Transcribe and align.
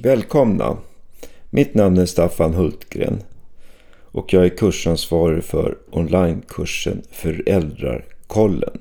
Välkomna! 0.00 0.78
Mitt 1.50 1.74
namn 1.74 1.98
är 1.98 2.06
Staffan 2.06 2.54
Hultgren 2.54 3.22
och 4.02 4.32
jag 4.32 4.44
är 4.44 4.48
kursansvarig 4.56 5.44
för 5.44 5.78
onlinekursen 5.90 7.02
Föräldrarkollen. 7.10 8.78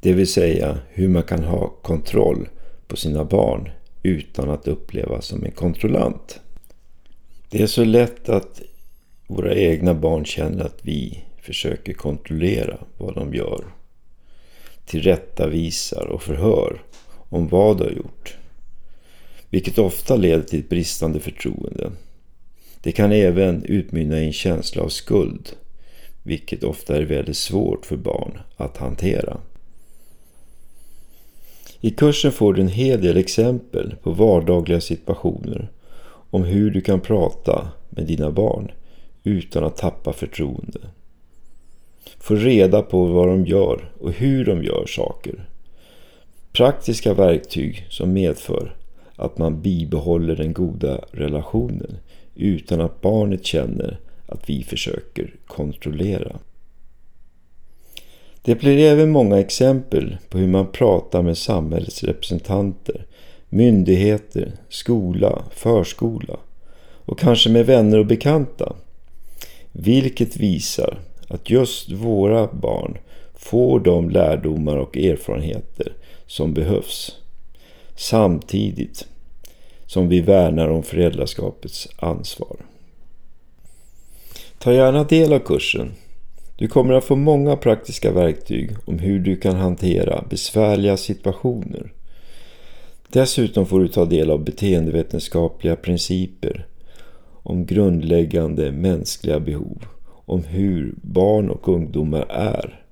Det 0.00 0.12
vill 0.12 0.26
säga 0.26 0.78
hur 0.88 1.08
man 1.08 1.22
kan 1.22 1.42
ha 1.44 1.68
kontroll 1.68 2.48
på 2.86 2.96
sina 2.96 3.24
barn 3.24 3.70
utan 4.02 4.50
att 4.50 4.68
upplevas 4.68 5.26
som 5.26 5.44
en 5.44 5.50
kontrollant. 5.50 6.40
Det 7.48 7.62
är 7.62 7.66
så 7.66 7.84
lätt 7.84 8.28
att 8.28 8.62
våra 9.26 9.54
egna 9.54 9.94
barn 9.94 10.24
känner 10.24 10.64
att 10.64 10.78
vi 10.82 11.24
försöker 11.40 11.92
kontrollera 11.92 12.78
vad 12.98 13.14
de 13.14 13.34
gör. 13.34 13.64
Tillrättavisar 14.86 16.06
och 16.06 16.22
förhör 16.22 16.82
om 17.28 17.48
vad 17.48 17.78
de 17.78 17.84
har 17.84 17.90
gjort 17.90 18.36
vilket 19.52 19.78
ofta 19.78 20.16
leder 20.16 20.42
till 20.42 20.58
ett 20.58 20.68
bristande 20.68 21.20
förtroende. 21.20 21.92
Det 22.80 22.92
kan 22.92 23.12
även 23.12 23.64
utmynna 23.64 24.20
i 24.20 24.26
en 24.26 24.32
känsla 24.32 24.82
av 24.82 24.88
skuld, 24.88 25.48
vilket 26.22 26.64
ofta 26.64 26.96
är 26.96 27.02
väldigt 27.02 27.36
svårt 27.36 27.86
för 27.86 27.96
barn 27.96 28.38
att 28.56 28.76
hantera. 28.76 29.40
I 31.80 31.90
kursen 31.90 32.32
får 32.32 32.54
du 32.54 32.60
en 32.60 32.68
hel 32.68 33.00
del 33.02 33.16
exempel 33.16 33.94
på 34.02 34.10
vardagliga 34.10 34.80
situationer 34.80 35.70
om 36.30 36.44
hur 36.44 36.70
du 36.70 36.80
kan 36.80 37.00
prata 37.00 37.68
med 37.90 38.06
dina 38.06 38.30
barn 38.30 38.70
utan 39.24 39.64
att 39.64 39.76
tappa 39.76 40.12
förtroende. 40.12 40.80
Få 42.18 42.34
reda 42.34 42.82
på 42.82 43.04
vad 43.04 43.28
de 43.28 43.46
gör 43.46 43.92
och 44.00 44.12
hur 44.12 44.44
de 44.44 44.64
gör 44.64 44.86
saker. 44.86 45.48
Praktiska 46.52 47.14
verktyg 47.14 47.86
som 47.90 48.12
medför 48.12 48.76
att 49.22 49.38
man 49.38 49.62
bibehåller 49.62 50.36
den 50.36 50.52
goda 50.52 51.00
relationen 51.12 51.96
utan 52.34 52.80
att 52.80 53.00
barnet 53.00 53.46
känner 53.46 53.98
att 54.26 54.50
vi 54.50 54.62
försöker 54.62 55.34
kontrollera. 55.46 56.36
Det 58.42 58.54
blir 58.54 58.78
även 58.78 59.10
många 59.10 59.38
exempel 59.38 60.16
på 60.28 60.38
hur 60.38 60.48
man 60.48 60.72
pratar 60.72 61.22
med 61.22 61.38
samhällets 61.38 62.04
representanter, 62.04 63.06
myndigheter, 63.48 64.52
skola, 64.68 65.42
förskola 65.50 66.36
och 67.04 67.18
kanske 67.18 67.50
med 67.50 67.66
vänner 67.66 67.98
och 67.98 68.06
bekanta. 68.06 68.72
Vilket 69.72 70.36
visar 70.36 70.98
att 71.28 71.50
just 71.50 71.90
våra 71.90 72.46
barn 72.52 72.98
får 73.34 73.80
de 73.80 74.10
lärdomar 74.10 74.76
och 74.76 74.96
erfarenheter 74.96 75.92
som 76.26 76.54
behövs. 76.54 77.18
Samtidigt 77.96 79.06
som 79.92 80.08
vi 80.08 80.20
värnar 80.20 80.68
om 80.68 80.82
föräldraskapets 80.82 81.88
ansvar. 81.96 82.56
Ta 84.58 84.72
gärna 84.72 85.04
del 85.04 85.32
av 85.32 85.38
kursen. 85.38 85.92
Du 86.56 86.68
kommer 86.68 86.94
att 86.94 87.04
få 87.04 87.16
många 87.16 87.56
praktiska 87.56 88.12
verktyg 88.12 88.70
om 88.84 88.98
hur 88.98 89.18
du 89.18 89.36
kan 89.36 89.56
hantera 89.56 90.24
besvärliga 90.30 90.96
situationer. 90.96 91.92
Dessutom 93.08 93.66
får 93.66 93.80
du 93.80 93.88
ta 93.88 94.04
del 94.04 94.30
av 94.30 94.44
beteendevetenskapliga 94.44 95.76
principer 95.76 96.66
om 97.42 97.66
grundläggande 97.66 98.72
mänskliga 98.72 99.40
behov, 99.40 99.84
om 100.24 100.44
hur 100.44 100.94
barn 101.02 101.50
och 101.50 101.68
ungdomar 101.68 102.26
är 102.30 102.84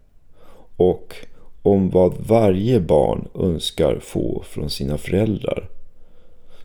och 0.76 1.14
om 1.62 1.90
vad 1.90 2.14
varje 2.26 2.80
barn 2.80 3.28
önskar 3.34 3.98
få 4.00 4.42
från 4.46 4.70
sina 4.70 4.98
föräldrar 4.98 5.68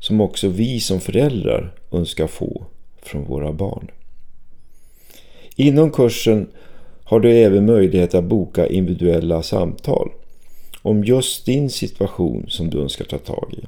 som 0.06 0.22
också 0.22 0.48
vi 0.48 0.80
som 0.80 1.02
föräldrar 1.02 1.76
önskar 1.92 2.28
få 2.28 2.66
från 3.02 3.26
våra 3.26 3.54
barn. 3.54 3.92
Inom 5.56 5.92
kursen 5.92 6.48
har 7.04 7.20
du 7.20 7.32
även 7.32 7.66
möjlighet 7.66 8.16
att 8.16 8.24
boka 8.24 8.68
individuella 8.68 9.44
samtal 9.44 10.12
om 10.82 11.04
just 11.04 11.46
din 11.46 11.70
situation 11.70 12.46
som 12.48 12.70
du 12.70 12.82
önskar 12.82 13.06
ta 13.06 13.18
tag 13.18 13.54
i. 13.54 13.64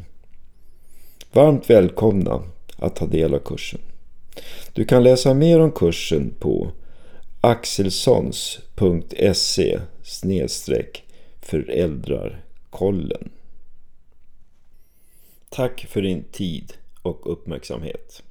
Varmt 1.31 1.69
välkomna 1.69 2.43
att 2.75 2.95
ta 2.95 3.05
del 3.05 3.33
av 3.33 3.39
kursen. 3.39 3.79
Du 4.73 4.85
kan 4.85 5.03
läsa 5.03 5.33
mer 5.33 5.59
om 5.59 5.71
kursen 5.71 6.33
på 6.39 6.71
axelsons.se 7.41 9.79
föräldrarkollen. 11.41 13.29
Tack 15.57 15.85
för 15.89 16.01
din 16.01 16.23
tid 16.23 16.73
och 17.01 17.31
uppmärksamhet. 17.31 18.23